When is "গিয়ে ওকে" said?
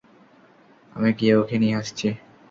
1.19-1.55